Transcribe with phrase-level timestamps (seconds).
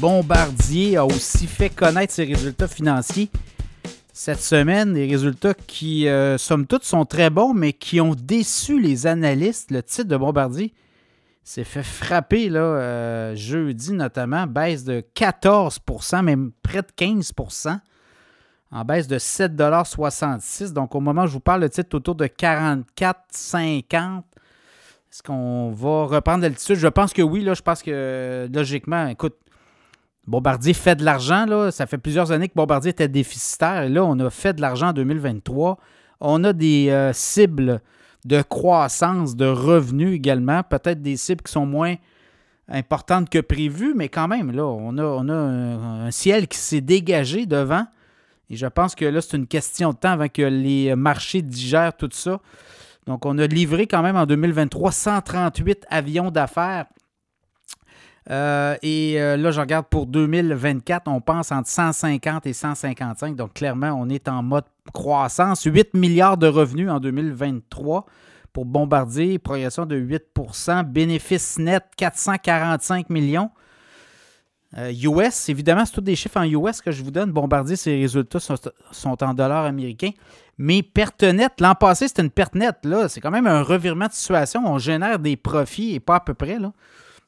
[0.00, 3.30] Bombardier a aussi fait connaître ses résultats financiers
[4.12, 4.94] cette semaine.
[4.94, 9.72] Des résultats qui, euh, somme toute, sont très bons, mais qui ont déçu les analystes.
[9.72, 10.72] Le titre de Bombardier
[11.42, 17.80] s'est fait frapper là, euh, jeudi notamment, baisse de 14% même près de 15%
[18.70, 22.14] en baisse de 7,66 Donc, au moment où je vous parle, le titre est autour
[22.14, 24.22] de 44,50
[25.10, 26.76] Est-ce qu'on va reprendre l'altitude?
[26.76, 27.42] Je pense que oui.
[27.42, 29.34] Là, je pense que logiquement, écoute,
[30.28, 31.46] Bombardier fait de l'argent.
[31.46, 31.70] Là.
[31.70, 33.84] Ça fait plusieurs années que Bombardier était déficitaire.
[33.84, 35.78] Et là, on a fait de l'argent en 2023.
[36.20, 37.80] On a des euh, cibles
[38.26, 40.62] de croissance, de revenus également.
[40.62, 41.94] Peut-être des cibles qui sont moins
[42.68, 46.82] importantes que prévues, mais quand même, là, on a, on a un ciel qui s'est
[46.82, 47.86] dégagé devant.
[48.50, 51.96] Et je pense que là, c'est une question de temps avant que les marchés digèrent
[51.96, 52.38] tout ça.
[53.06, 56.84] Donc, on a livré quand même en 2023 138 avions d'affaires.
[58.30, 63.36] Euh, et euh, là, je regarde pour 2024, on pense entre 150 et 155.
[63.36, 65.64] Donc, clairement, on est en mode croissance.
[65.64, 68.06] 8 milliards de revenus en 2023
[68.52, 73.50] pour Bombardier, progression de 8% Bénéfice net 445 millions.
[74.76, 77.32] US, euh, évidemment, c'est tous des chiffres en US que je vous donne.
[77.32, 80.10] Bombardier, ses résultats sont, en dollars américains.
[80.58, 82.86] Mais perte nette, l'an passé, c'était une perte nette.
[83.08, 84.62] C'est quand même un revirement de situation.
[84.66, 86.58] On génère des profits et pas à peu près.
[86.58, 86.72] Là.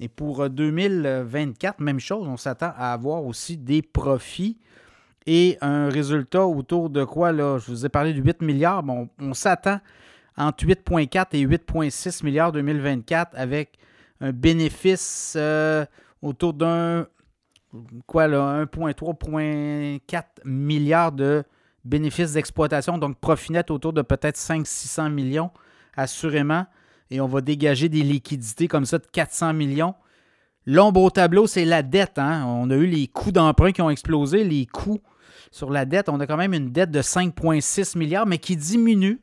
[0.00, 4.58] Et pour 2024, euh, même chose, on s'attend à avoir aussi des profits
[5.26, 8.84] et un résultat autour de quoi, là, je vous ai parlé de 8 milliards.
[9.18, 9.80] On s'attend
[10.36, 13.78] entre 8,4 et 8,6 milliards 2024 avec
[14.20, 15.86] un bénéfice euh,
[16.22, 17.06] autour d'un
[18.06, 21.44] quoi là, 1,3-1,4 milliards de
[21.84, 25.50] bénéfices d'exploitation, donc profit net autour de peut-être 500-600 millions,
[25.96, 26.66] assurément.
[27.10, 29.94] Et on va dégager des liquidités comme ça de 400 millions.
[30.66, 32.18] L'ombre au tableau, c'est la dette.
[32.18, 32.44] Hein.
[32.46, 35.02] On a eu les coûts d'emprunt qui ont explosé, les coûts
[35.50, 36.08] sur la dette.
[36.08, 39.20] On a quand même une dette de 5,6 milliards, mais qui diminue.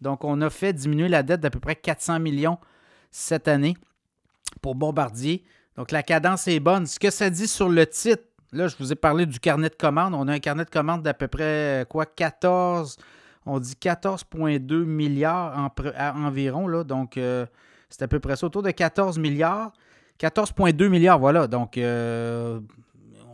[0.00, 2.58] Donc, on a fait diminuer la dette d'à peu près 400 millions
[3.10, 3.76] cette année
[4.60, 5.44] pour Bombardier.
[5.76, 6.86] Donc la cadence est bonne.
[6.86, 9.74] Ce que ça dit sur le titre, là, je vous ai parlé du carnet de
[9.74, 10.14] commandes.
[10.14, 12.96] On a un carnet de commandes d'à peu près quoi 14,
[13.48, 15.72] on dit 14,2 milliards
[16.16, 16.68] environ.
[16.68, 17.46] Là, donc euh,
[17.88, 19.72] c'est à peu près ça, autour de 14 milliards.
[20.20, 21.46] 14,2 milliards, voilà.
[21.46, 22.60] Donc euh,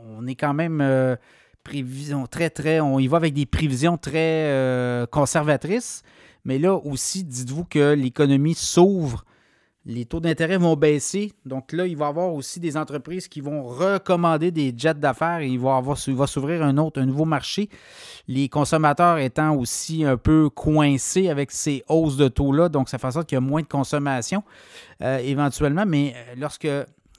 [0.07, 1.17] on est quand même euh,
[1.65, 2.81] prévision très, très.
[2.81, 6.03] On y va avec des prévisions très conservatrices.
[6.45, 9.25] Mais là aussi, dites-vous que l'économie s'ouvre
[9.87, 11.33] les taux d'intérêt vont baisser.
[11.45, 15.41] Donc là, il va y avoir aussi des entreprises qui vont recommander des jets d'affaires
[15.41, 17.69] et il va, s'ouvrir un autre, un nouveau marché.
[18.27, 23.07] Les consommateurs étant aussi un peu coincés avec ces hausses de taux-là, donc ça fait
[23.09, 24.43] en sorte qu'il y a moins de consommation
[25.03, 25.85] euh, éventuellement.
[25.87, 26.69] Mais euh, lorsque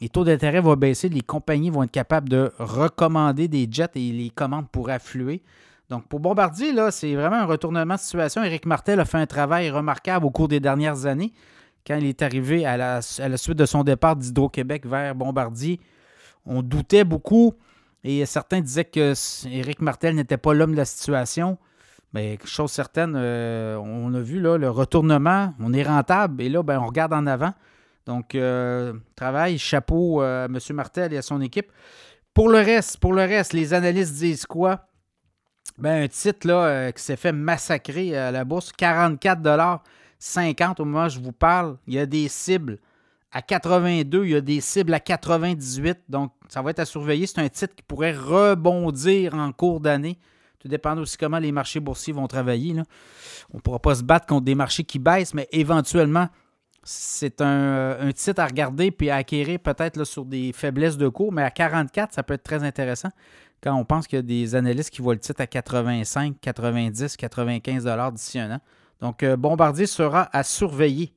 [0.02, 4.12] les taux d'intérêt vont baisser, les compagnies vont être capables de recommander des jets et
[4.12, 5.44] les commandes pourraient affluer.
[5.92, 8.44] Donc, pour Bombardier, là, c'est vraiment un retournement de situation.
[8.44, 11.32] Éric Martel a fait un travail remarquable au cours des dernières années
[11.86, 15.80] quand il est arrivé à la, suite de son départ d'Hydro-Québec vers Bombardier,
[16.46, 17.54] on doutait beaucoup
[18.04, 19.14] et certains disaient que
[19.48, 21.58] Éric Martel n'était pas l'homme de la situation.
[22.14, 26.80] Mais chose certaine, euh, on a vu le retournement, on est rentable et là, ben,
[26.80, 27.54] on regarde en avant.
[28.06, 30.60] Donc, euh, travail, chapeau à M.
[30.72, 31.72] Martel et à son équipe.
[32.34, 34.88] Pour le reste, pour le reste, les analystes disent quoi?
[35.78, 39.42] Ben, un titre là, euh, qui s'est fait massacrer à la bourse, 44
[40.26, 41.78] 50 au moment où je vous parle.
[41.88, 42.80] Il y a des cibles
[43.32, 46.00] à 82, il y a des cibles à 98.
[46.10, 47.28] Donc, ça va être à surveiller.
[47.28, 50.18] C'est un titre qui pourrait rebondir en cours d'année.
[50.60, 52.74] Tout dépend aussi comment les marchés boursiers vont travailler.
[53.54, 56.28] On ne pourra pas se battre contre des marchés qui baissent, mais éventuellement,
[56.84, 61.44] c'est un, titre à regarder puis à acquérir peut-être sur des faiblesses de cours, mais
[61.44, 63.10] à 44, ça peut être très intéressant
[63.62, 67.18] quand on pense qu'il y a des analystes qui voient le titre à 85, 90,
[67.18, 68.60] 95 d'ici un an.
[69.02, 71.14] Donc, euh, Bombardier sera à surveiller.